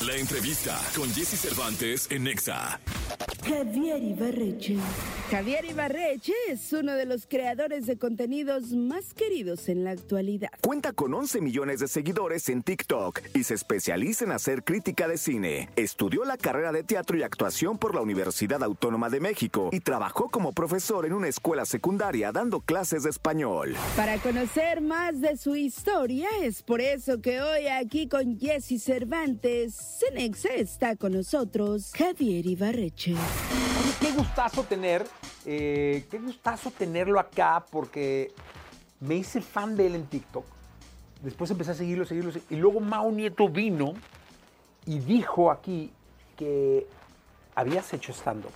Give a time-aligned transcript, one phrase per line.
[0.00, 2.80] La entrevista con Jesse Cervantes en Nexa.
[3.44, 4.76] Javier Ibarreche.
[5.30, 10.50] Javier Ibarreche es uno de los creadores de contenidos más queridos en la actualidad.
[10.60, 15.16] Cuenta con 11 millones de seguidores en TikTok y se especializa en hacer crítica de
[15.18, 15.68] cine.
[15.76, 20.28] Estudió la carrera de teatro y actuación por la Universidad Autónoma de México y trabajó
[20.30, 23.76] como profesor en una escuela secundaria dando clases de español.
[23.96, 30.00] Para conocer más de su historia, es por eso que hoy aquí con Jesse Cervantes,
[30.00, 33.14] Cenex está con nosotros Javier Ibarreche.
[33.80, 35.06] Oye, qué gustazo tener,
[35.44, 38.32] eh, qué gustazo tenerlo acá porque
[39.00, 40.44] me hice fan de él en TikTok.
[41.22, 42.56] Después empecé a seguirlo, seguirlo, seguirlo.
[42.56, 43.94] Y luego Mao Nieto vino
[44.86, 45.92] y dijo aquí
[46.36, 46.86] que
[47.54, 48.52] habías hecho stand-up.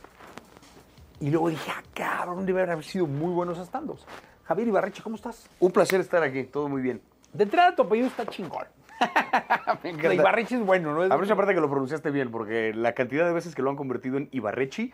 [1.21, 4.05] Y luego dije, ah, cabrón, debe haber sido muy buenos stand-ups.
[4.45, 5.49] Javier Ibarreche, ¿cómo estás?
[5.61, 7.01] Un placer estar aquí, todo muy bien.
[7.33, 8.67] De entrada, tu apellido está chingón.
[9.83, 11.05] Me Ibarreche es bueno, ¿no?
[11.05, 14.17] Es- aparte que lo pronunciaste bien, porque la cantidad de veces que lo han convertido
[14.17, 14.93] en Ibarrechi,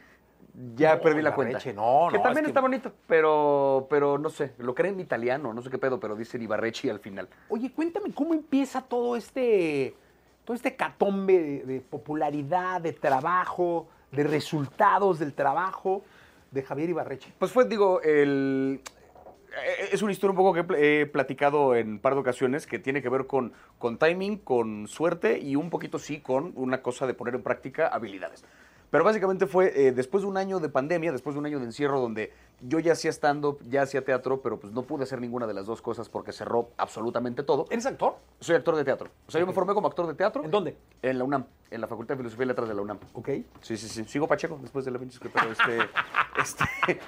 [0.74, 1.80] ya No, perdí la Ibarreche, cuenta.
[1.82, 5.00] no, Que no, también es que- está bonito, pero, pero no sé, lo creen en
[5.00, 7.28] italiano, no sé qué pedo, pero dicen Ibarrechi al final.
[7.48, 9.94] Oye, cuéntame cómo empieza todo este,
[10.44, 16.02] todo este catombe de, de popularidad, de trabajo, de resultados del trabajo
[16.50, 17.32] de Javier Ibarreche.
[17.38, 18.80] Pues fue, digo, el...
[19.64, 22.20] eh, Es una historia un poco que he pl- he platicado en un par de
[22.20, 26.52] ocasiones que tiene que ver con, con timing, con suerte y un poquito sí con
[26.56, 28.44] una cosa de poner en práctica habilidades.
[28.90, 31.66] Pero básicamente fue eh, después de un año de pandemia, después de un año de
[31.66, 35.46] encierro donde yo ya hacía stand-up, ya hacía teatro, pero pues no pude hacer ninguna
[35.46, 37.66] de las dos cosas porque cerró absolutamente todo.
[37.70, 38.16] ¿Eres actor?
[38.40, 39.10] Soy actor de teatro.
[39.26, 40.44] O sea, yo me formé como actor de teatro.
[40.44, 40.76] ¿En dónde?
[41.02, 42.98] En la UNAM, en la Facultad de Filosofía y Letras de la UNAM.
[43.12, 43.28] Ok.
[43.60, 44.04] Sí, sí, sí.
[44.04, 45.78] Sigo Pacheco después de la pinche pero este,
[46.40, 47.00] este,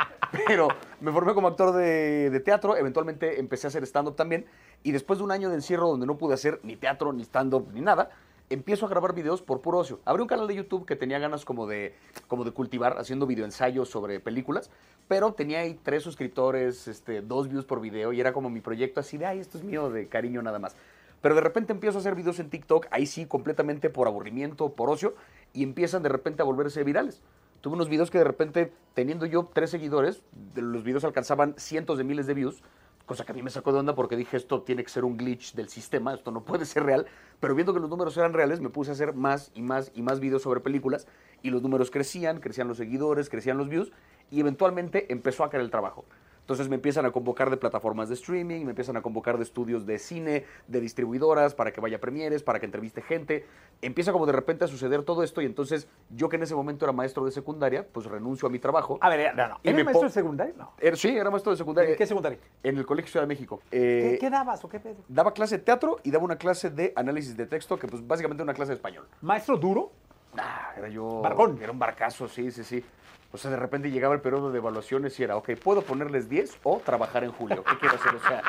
[0.47, 0.69] pero
[1.01, 4.47] me formé como actor de, de teatro, eventualmente empecé a hacer stand-up también,
[4.85, 7.69] y después de un año de encierro donde no pude hacer ni teatro, ni stand-up,
[7.73, 8.11] ni nada,
[8.53, 10.01] empiezo a grabar videos por puro ocio.
[10.05, 11.95] Abrí un canal de YouTube que tenía ganas como de,
[12.29, 14.71] como de cultivar, haciendo videoensayos sobre películas,
[15.09, 19.01] pero tenía ahí tres suscriptores, este, dos views por video, y era como mi proyecto
[19.01, 20.77] así de, ay, esto es mío de cariño nada más.
[21.21, 24.91] Pero de repente empiezo a hacer videos en TikTok, ahí sí, completamente por aburrimiento, por
[24.91, 25.15] ocio,
[25.53, 27.23] y empiezan de repente a volverse virales.
[27.61, 30.23] Tuve unos videos que de repente, teniendo yo tres seguidores,
[30.57, 32.63] los videos alcanzaban cientos de miles de views,
[33.07, 35.17] cosa que a mí me sacó de onda porque dije, esto tiene que ser un
[35.17, 37.07] glitch del sistema, esto no puede ser real,
[37.41, 40.03] pero viendo que los números eran reales, me puse a hacer más y más y
[40.03, 41.07] más videos sobre películas,
[41.43, 43.93] y los números crecían, crecían los seguidores, crecían los views,
[44.31, 46.05] y eventualmente empezó a caer el trabajo.
[46.43, 49.87] Entonces me empiezan a convocar de plataformas de streaming, me empiezan a convocar de estudios
[49.87, 53.47] de cine, de distribuidoras, para que vaya a premieres, para que entreviste gente.
[53.81, 56.85] Empieza como de repente a suceder todo esto y entonces yo que en ese momento
[56.85, 58.99] era maestro de secundaria, pues renuncio a mi trabajo.
[59.01, 59.61] A ver, no, no.
[59.63, 60.53] Y ¿Eres maestro de secundaria?
[60.59, 60.73] No.
[60.81, 61.93] Era- sí, era maestro de secundaria.
[61.93, 62.39] ¿En qué secundaria?
[62.65, 63.61] En el Colegio Ciudad de México.
[63.71, 64.97] ¿Qué, Eh, qué dabas o qué pedo?
[65.09, 68.43] Daba clase de teatro y daba una clase de análisis de texto, que pues básicamente
[68.43, 69.07] una clase de español.
[69.21, 69.93] ¿Maestro duro?
[70.37, 71.21] Ah, era yo.
[71.21, 71.59] Barbón.
[71.63, 72.85] Era un barcazo, sí, sí, sí.
[73.33, 76.59] O sea, de repente llegaba el periodo de evaluaciones y era, ok, ¿puedo ponerles 10
[76.65, 77.65] o trabajar en julio?
[77.65, 78.15] ¿Qué quiero hacer?
[78.15, 78.43] O sea,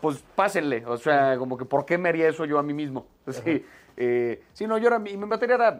[0.00, 0.84] pues pásenle.
[0.86, 3.06] O sea, como que, ¿por qué me haría eso yo a mí mismo?
[3.32, 3.64] Sí,
[3.96, 5.78] eh, sí no, yo era, mi, mi materia era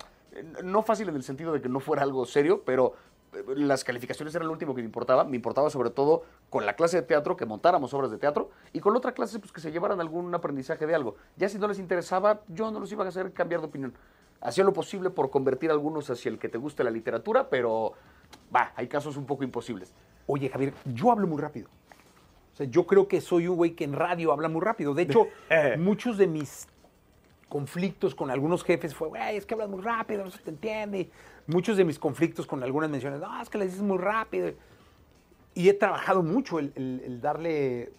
[0.62, 2.94] no fácil en el sentido de que no fuera algo serio, pero
[3.32, 5.24] eh, las calificaciones eran lo último que me importaba.
[5.24, 8.80] Me importaba sobre todo con la clase de teatro, que montáramos obras de teatro, y
[8.80, 11.16] con la otra clase, pues que se llevaran algún aprendizaje de algo.
[11.36, 13.94] Ya si no les interesaba, yo no los iba a hacer cambiar de opinión.
[14.42, 17.92] Hacía lo posible por convertir a algunos hacia el que te guste la literatura, pero
[18.54, 19.94] va, hay casos un poco imposibles.
[20.26, 21.69] Oye, Javier, yo hablo muy rápido.
[22.53, 24.94] O sea, yo creo que soy un güey que en radio habla muy rápido.
[24.94, 25.28] De hecho,
[25.78, 26.66] muchos de mis
[27.48, 31.10] conflictos con algunos jefes fue, güey, es que hablas muy rápido, no se te entiende.
[31.47, 34.53] Muchos de mis conflictos con algunas menciones, no, es que le dices muy rápido.
[35.54, 37.92] Y he trabajado mucho el, el- el darle,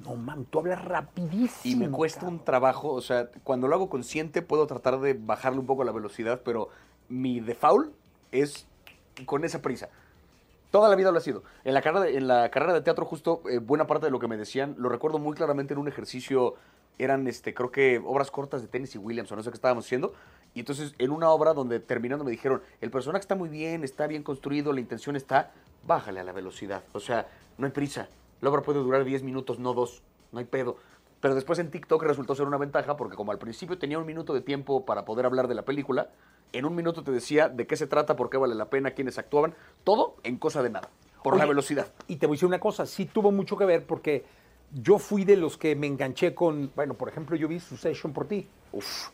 [0.00, 1.84] no, mam, tú hablas rapidísimo.
[1.84, 2.38] Y me cuesta cabrón".
[2.38, 5.92] un trabajo, o sea, cuando lo hago consciente puedo tratar de bajarle un poco la
[5.92, 6.68] velocidad, pero
[7.08, 7.92] mi default
[8.32, 8.66] es
[9.26, 9.88] con esa prisa.
[10.70, 11.44] Toda la vida lo ha sido.
[11.64, 14.18] En la carrera de, en la carrera de teatro, justo eh, buena parte de lo
[14.18, 16.56] que me decían, lo recuerdo muy claramente en un ejercicio,
[16.98, 20.14] eran, este, creo que obras cortas de Tennessee Williams o no sé qué estábamos haciendo.
[20.52, 24.06] Y entonces, en una obra donde terminando me dijeron, el personaje está muy bien, está
[24.06, 25.52] bien construido, la intención está,
[25.86, 26.82] bájale a la velocidad.
[26.92, 28.08] O sea, no hay prisa.
[28.40, 30.02] La obra puede durar 10 minutos, no dos.
[30.32, 30.76] No hay pedo.
[31.20, 34.34] Pero después en TikTok resultó ser una ventaja porque como al principio tenía un minuto
[34.34, 36.10] de tiempo para poder hablar de la película,
[36.52, 39.16] en un minuto te decía de qué se trata, por qué vale la pena, quiénes
[39.18, 39.54] actuaban,
[39.84, 40.90] todo en cosa de nada,
[41.22, 41.86] por la velocidad.
[42.08, 44.24] Y te voy a decir una cosa, sí tuvo mucho que ver porque
[44.72, 48.26] yo fui de los que me enganché con, bueno, por ejemplo, yo vi Succession por
[48.28, 48.46] ti.
[48.72, 49.08] Uf.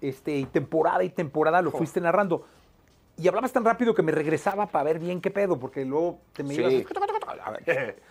[0.00, 2.44] Este, y temporada y temporada lo fuiste narrando.
[3.16, 6.42] Y hablabas tan rápido que me regresaba para ver bien qué pedo, porque luego te
[6.42, 6.60] me Sí.
[6.60, 6.72] ibas.
[7.44, 8.02] a ver,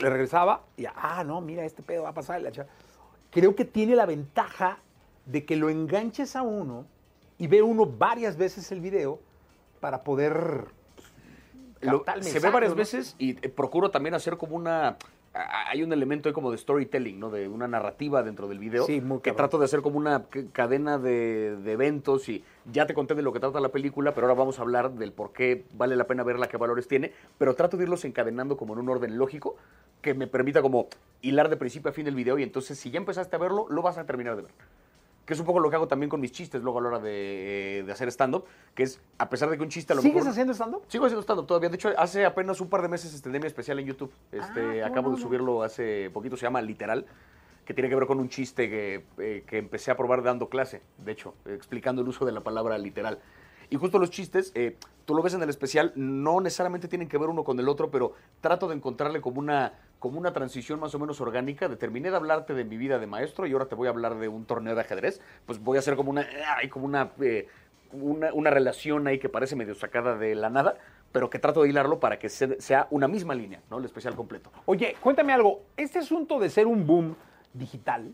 [0.00, 2.42] Le regresaba y, ah, no, mira, este pedo va a pasar.
[3.30, 4.78] Creo que tiene la ventaja
[5.24, 6.84] de que lo enganches a uno
[7.38, 9.18] y ve uno varias veces el video
[9.80, 10.66] para poder
[11.80, 12.76] Lo- captar el se ve varias ¿no?
[12.76, 14.96] veces y eh, procuro también hacer como una...
[15.68, 17.30] Hay un elemento ahí como de storytelling, ¿no?
[17.30, 18.86] De una narrativa dentro del video.
[18.86, 19.36] Sí, muy que cabrón.
[19.36, 22.42] trato de hacer como una cadena de, de eventos y
[22.72, 25.12] ya te conté de lo que trata la película, pero ahora vamos a hablar del
[25.12, 28.72] por qué vale la pena verla, qué valores tiene, pero trato de irlos encadenando como
[28.74, 29.56] en un orden lógico
[30.00, 30.88] que me permita como
[31.22, 33.82] hilar de principio a fin del video y entonces si ya empezaste a verlo, lo
[33.82, 34.52] vas a terminar de ver.
[35.26, 36.98] Que es un poco lo que hago también con mis chistes luego a la hora
[37.00, 38.44] de, de hacer stand-up,
[38.76, 40.30] que es, a pesar de que un chiste a lo ¿Sigues mejor...
[40.30, 40.84] haciendo stand-up?
[40.86, 41.68] Sigo haciendo stand-up todavía.
[41.68, 44.12] De hecho, hace apenas un par de meses estrené mi especial en YouTube.
[44.30, 47.04] Este, Ah, acabo de subirlo hace poquito, se llama Literal,
[47.64, 50.80] que tiene que ver con un chiste que, eh, que empecé a probar dando clase,
[51.04, 53.18] de hecho, explicando el uso de la palabra literal.
[53.68, 57.18] Y justo los chistes, eh, tú lo ves en el especial, no necesariamente tienen que
[57.18, 60.94] ver uno con el otro, pero trato de encontrarle como una, como una transición más
[60.94, 61.68] o menos orgánica.
[61.68, 64.16] De terminé de hablarte de mi vida de maestro y ahora te voy a hablar
[64.16, 65.20] de un torneo de ajedrez.
[65.46, 66.26] Pues voy a hacer como una,
[66.56, 67.48] ay, como una, eh,
[67.92, 70.76] una, una relación ahí que parece medio sacada de la nada,
[71.12, 73.78] pero que trato de hilarlo para que se- sea una misma línea, ¿no?
[73.78, 74.50] El especial completo.
[74.66, 75.62] Oye, cuéntame algo.
[75.76, 77.16] Este asunto de ser un boom
[77.54, 78.12] digital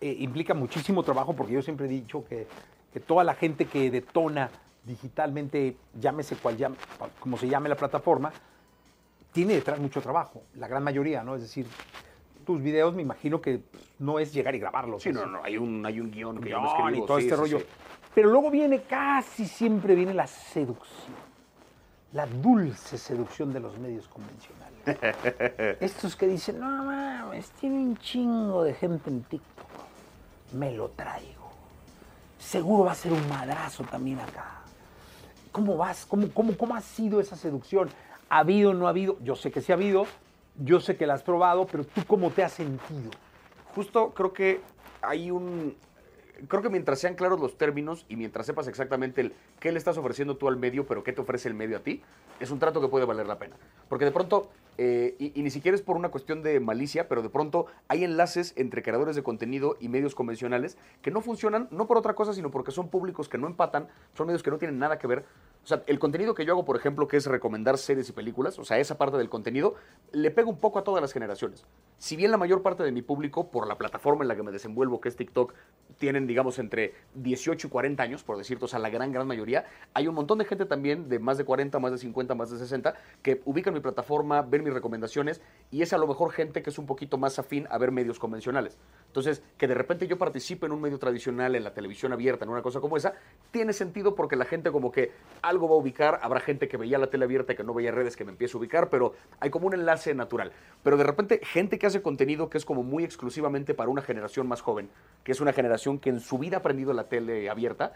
[0.00, 2.46] eh, implica muchísimo trabajo porque yo siempre he dicho que,
[2.92, 4.48] que toda la gente que detona
[4.86, 6.56] digitalmente, llámese cual-
[7.20, 8.32] como se llame la plataforma,
[9.32, 11.36] tiene detrás mucho trabajo, la gran mayoría, ¿no?
[11.36, 11.66] Es decir,
[12.44, 13.62] tus videos me imagino que
[13.98, 15.02] no es llegar y grabarlos.
[15.02, 17.04] Sí, no, no, hay un, hay un guion que yo guion no escribo.
[17.04, 17.58] y todo sí, este sí, rollo.
[17.60, 17.66] sí.
[18.14, 21.30] Pero luego viene, casi siempre viene la seducción.
[22.12, 24.70] La dulce seducción de los medios convencionales.
[25.80, 29.66] Estos que dicen, no mames, tiene un chingo de gente en TikTok.
[30.54, 31.50] Me lo traigo.
[32.36, 34.62] Seguro va a ser un madrazo también acá.
[35.52, 36.04] ¿Cómo vas?
[36.06, 37.88] ¿Cómo, cómo, cómo ha sido esa seducción?
[38.30, 39.18] ¿Ha habido o no ha habido?
[39.22, 40.06] Yo sé que sí ha habido,
[40.56, 43.10] yo sé que la has probado, pero tú cómo te has sentido.
[43.74, 44.60] Justo creo que
[45.02, 45.76] hay un...
[46.48, 49.98] Creo que mientras sean claros los términos y mientras sepas exactamente el qué le estás
[49.98, 52.02] ofreciendo tú al medio, pero qué te ofrece el medio a ti,
[52.38, 53.56] es un trato que puede valer la pena.
[53.90, 54.48] Porque de pronto,
[54.78, 58.04] eh, y, y ni siquiera es por una cuestión de malicia, pero de pronto hay
[58.04, 62.32] enlaces entre creadores de contenido y medios convencionales que no funcionan, no por otra cosa,
[62.32, 65.26] sino porque son públicos que no empatan, son medios que no tienen nada que ver.
[65.62, 68.58] O sea, el contenido que yo hago, por ejemplo, que es recomendar series y películas,
[68.58, 69.74] o sea, esa parte del contenido,
[70.10, 71.64] le pega un poco a todas las generaciones.
[71.98, 74.52] Si bien la mayor parte de mi público, por la plataforma en la que me
[74.52, 75.54] desenvuelvo, que es TikTok,
[75.98, 79.64] tienen, digamos, entre 18 y 40 años, por decirte, o sea, la gran, gran mayoría,
[79.94, 82.58] hay un montón de gente también de más de 40, más de 50, más de
[82.58, 85.40] 60, que ubican mi plataforma, ven mis recomendaciones,
[85.70, 88.18] y es a lo mejor gente que es un poquito más afín a ver medios
[88.18, 88.78] convencionales.
[89.06, 92.50] Entonces, que de repente yo participe en un medio tradicional, en la televisión abierta, en
[92.50, 93.14] una cosa como esa,
[93.50, 96.98] tiene sentido porque la gente como que algo va a ubicar, habrá gente que veía
[96.98, 99.66] la tele abierta, que no veía redes, que me empieza a ubicar, pero hay como
[99.66, 100.52] un enlace natural.
[100.82, 104.46] Pero de repente, gente que hace contenido que es como muy exclusivamente para una generación
[104.46, 104.88] más joven,
[105.24, 107.92] que es una generación que en su vida ha aprendido la tele abierta,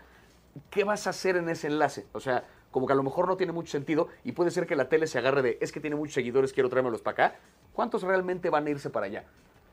[0.71, 2.07] ¿qué vas a hacer en ese enlace?
[2.13, 4.75] O sea, como que a lo mejor no tiene mucho sentido y puede ser que
[4.75, 7.37] la tele se agarre de, es que tiene muchos seguidores, quiero traérmelos para acá.
[7.73, 9.25] ¿Cuántos realmente van a irse para allá?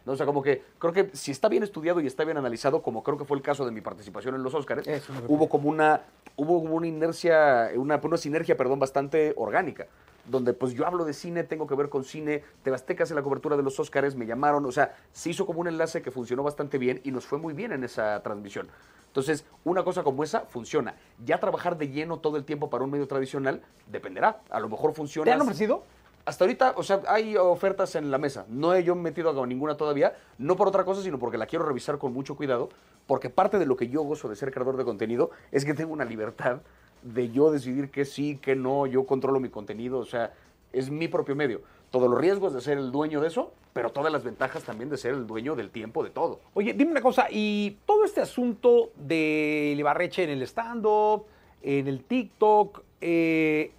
[0.06, 0.14] ¿No?
[0.14, 3.04] O sea, como que creo que si está bien estudiado y está bien analizado, como
[3.04, 6.02] creo que fue el caso de mi participación en los Oscars, Eso hubo como una,
[6.36, 9.88] hubo como una inercia, una, una sinergia, perdón, bastante orgánica.
[10.26, 13.58] Donde pues yo hablo de cine, tengo que ver con cine, Tebasteca hace la cobertura
[13.58, 16.78] de los Oscars, me llamaron, o sea, se hizo como un enlace que funcionó bastante
[16.78, 18.70] bien y nos fue muy bien en esa transmisión.
[19.08, 20.96] Entonces, una cosa como esa funciona.
[21.26, 24.42] Ya trabajar de lleno todo el tiempo para un medio tradicional dependerá.
[24.50, 25.26] A lo mejor funciona.
[25.26, 25.84] ¿Te han ofrecido?
[26.24, 28.46] Hasta ahorita, o sea, hay ofertas en la mesa.
[28.48, 31.66] No he yo metido a ninguna todavía, no por otra cosa, sino porque la quiero
[31.66, 32.70] revisar con mucho cuidado,
[33.08, 35.92] porque parte de lo que yo gozo de ser creador de contenido es que tengo
[35.92, 36.62] una libertad
[37.04, 40.34] de yo decidir que sí, que no, yo controlo mi contenido, o sea,
[40.74, 41.62] es mi propio medio.
[41.90, 44.98] Todos los riesgos de ser el dueño de eso, pero todas las ventajas también de
[44.98, 46.40] ser el dueño del tiempo de todo.
[46.54, 51.26] Oye, dime una cosa, y todo este asunto de Ibarreche en el stand-up,
[51.62, 53.72] en el TikTok, eh,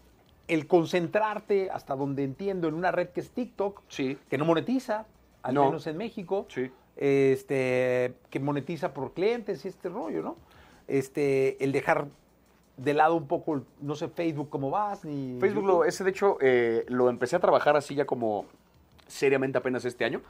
[0.49, 4.19] el concentrarte, hasta donde entiendo, en una red que es TikTok, Sí.
[4.29, 5.07] que no monetiza,
[5.43, 5.67] al No.
[5.67, 6.71] menos en México, Sí.
[6.97, 10.37] este, que monetiza por clientes y este rollo, ¿no?
[10.89, 12.09] Este, el dejar
[12.77, 15.39] de lado un poco, no sé, Facebook cómo vas, ni...
[15.41, 18.47] Facebook, lo, ese de hecho, eh, lo empecé a trabajar así ya como
[19.07, 20.23] seriamente apenas este año.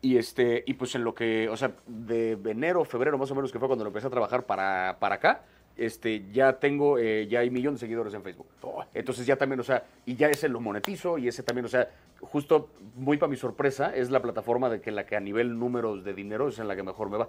[0.00, 3.50] Y, este, y pues en lo que, o sea, de enero, febrero más o menos,
[3.50, 5.42] que fue cuando lo empecé a trabajar para, para acá,
[5.76, 8.46] este, ya tengo, eh, ya hay millón de seguidores en Facebook.
[8.92, 11.88] Entonces ya también, o sea, y ya ese lo monetizo y ese también, o sea,
[12.20, 16.04] justo muy para mi sorpresa, es la plataforma de que la que a nivel números
[16.04, 17.28] de dinero es en la que mejor me va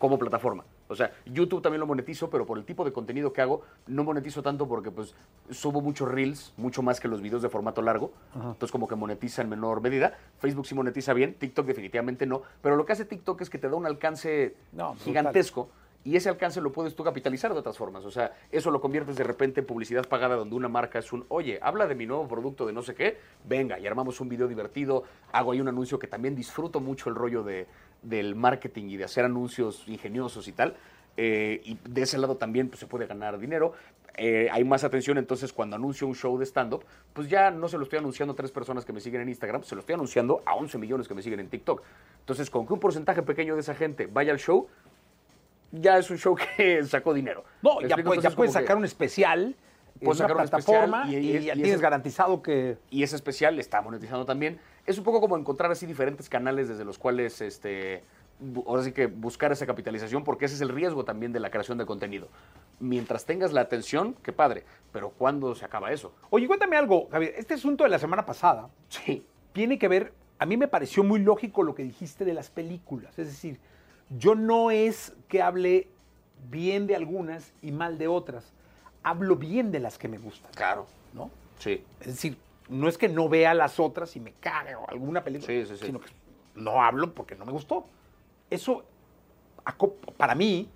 [0.00, 0.64] como plataforma.
[0.88, 4.02] O sea, YouTube también lo monetizo, pero por el tipo de contenido que hago, no
[4.02, 5.14] monetizo tanto porque pues
[5.50, 8.10] subo muchos reels, mucho más que los videos de formato largo.
[8.34, 10.16] Entonces como que monetiza en menor medida.
[10.38, 12.40] Facebook sí monetiza bien, TikTok definitivamente no.
[12.62, 15.04] Pero lo que hace TikTok es que te da un alcance No, brutal.
[15.04, 15.68] gigantesco
[16.02, 18.06] y ese alcance lo puedes tú capitalizar de otras formas.
[18.06, 21.26] O sea, eso lo conviertes de repente en publicidad pagada donde una marca es un,
[21.28, 24.48] oye, habla de mi nuevo producto de no sé qué, venga, y armamos un video
[24.48, 27.66] divertido, hago ahí un anuncio que también disfruto mucho el rollo de,
[28.02, 30.76] del marketing y de hacer anuncios ingeniosos y tal.
[31.16, 33.72] eh, y de ese lado también pues, se puede ganar dinero.
[34.16, 37.76] Eh, hay más atención entonces cuando anuncio un show de stand-up, pues ya no se
[37.78, 40.42] lo estoy anunciando a tres personas que me siguen en Instagram, se lo estoy anunciando
[40.46, 41.82] a 11 millones que me siguen en TikTok.
[42.20, 44.66] Entonces, con que un porcentaje pequeño de esa gente vaya al show,
[45.72, 47.44] ya es un show que sacó dinero.
[47.62, 49.54] No, ¿Me ya, puedes, ya puedes que- sacar un especial
[50.00, 52.78] Puedes una sacar un especial plataforma y- y, y- ya tienes ese- garantizado que...
[52.90, 54.58] y ese especial está monetizando también.
[54.86, 58.02] Es un poco como encontrar así diferentes canales desde los cuales, este,
[58.66, 61.76] ahora sí que buscar esa capitalización, porque ese es el riesgo también de la creación
[61.78, 62.28] de contenido.
[62.80, 66.12] Mientras tengas la atención, qué padre, pero ¿cuándo se acaba eso?
[66.30, 67.34] Oye, cuéntame algo, Javier.
[67.36, 71.20] Este asunto de la semana pasada Sí, tiene que ver, a mí me pareció muy
[71.20, 73.18] lógico lo que dijiste de las películas.
[73.18, 73.58] Es decir,
[74.18, 75.88] yo no es que hable
[76.50, 78.54] bien de algunas y mal de otras.
[79.02, 81.30] Hablo bien de las que me gustan, claro, ¿no?
[81.58, 81.82] sí.
[82.00, 82.36] Es decir,
[82.68, 85.76] no es que no vea las otras y me cague o alguna película, Sí, sí,
[85.76, 85.86] sí.
[85.86, 86.10] sino que
[86.54, 87.86] no hablo porque no me gustó.
[88.48, 88.84] Eso,
[90.16, 90.68] para mí,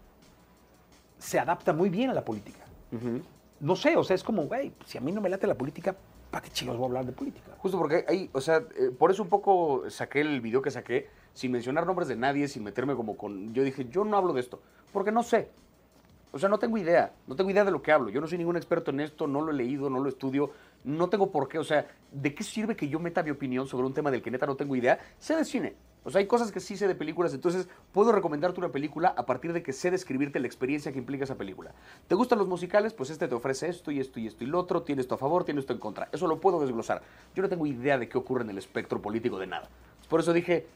[1.19, 2.65] se adapta muy bien a la política.
[2.93, 3.23] Ujú.
[3.61, 5.95] No sé, o sea, es como, güey, si a mí no me late la política,
[6.31, 7.53] ¿para qué chicos voy a hablar de política?
[7.59, 11.09] Justo porque ahí, o sea, eh, por eso un poco saqué el video que saqué,
[11.33, 13.53] sin mencionar nombres de nadie, sin meterme como con...
[13.55, 14.61] Yo dije, yo no hablo de esto,
[14.93, 15.49] porque no sé.
[16.35, 18.11] O sea, no tengo idea, no tengo idea de lo que hablo.
[18.11, 20.51] Yo no soy ningún experto en esto, no lo he leído, no lo estudio,
[20.83, 21.61] no tengo por qué.
[21.61, 24.33] O sea, ¿de qué sirve que yo meta mi opinión sobre un tema del que
[24.33, 24.99] neta no tengo idea?
[25.17, 25.77] Sé de cine.
[26.03, 29.25] O sea, hay cosas que sí sé de películas, entonces puedo recomendarte una película a
[29.27, 31.73] partir de que sé describirte la experiencia que implica esa película.
[32.09, 32.95] ¿Te gustan los musicales?
[32.95, 35.19] Pues este te ofrece esto y esto y esto y lo otro, tiene esto a
[35.19, 36.09] favor, tiene esto en contra.
[36.11, 37.01] Eso lo puedo desglosar.
[37.37, 39.69] Yo no tengo idea de qué ocurre en el espectro político de nada.
[40.09, 40.67] Por eso dije,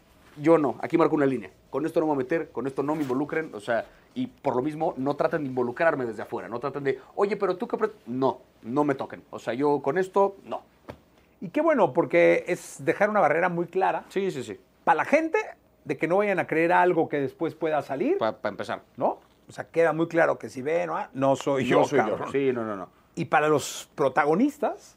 [0.41, 1.51] yo no, aquí marco una línea.
[1.71, 3.87] Con esto no me voy a meter, con esto no me involucren, o sea,
[4.19, 7.57] y por lo mismo no traten de involucrarme desde afuera, no traten de, oye, pero
[7.57, 7.77] tú qué...
[7.77, 9.23] pre-?" No, no me toquen.
[9.31, 10.63] O sea, yo con esto, no.
[11.41, 14.59] Y qué bueno, porque es dejar una barrera muy clara Sí, sí, sí.
[14.83, 15.39] para la gente
[15.85, 18.83] de que no vayan a creer algo que después pueda salir, Para empezar.
[18.97, 19.21] ¿no?
[19.49, 22.19] O sea, queda muy claro que si ven, ah, no soy yo, Yo soy yo.
[22.33, 22.89] Sí, no, no, no.
[23.15, 24.97] Y para los protagonistas,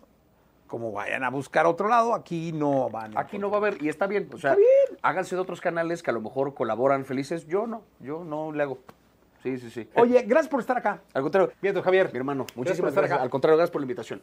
[0.66, 3.16] como vayan a buscar otro lado, aquí no van.
[3.16, 4.58] Aquí no va a haber, y está bien, o sea,
[5.04, 7.46] háganse de otros canales que a lo mejor colaboran felices.
[7.48, 8.80] Yo no, yo no le hago.
[9.44, 9.90] Sí, sí, sí.
[9.96, 11.02] Oye, gracias por estar acá.
[11.14, 12.10] al contrario, Bien, Javier.
[12.12, 13.14] mi hermano, Gracias muchísimas gracias.
[13.16, 13.24] acá.
[13.24, 14.20] Al contrario, gracias por la invitación.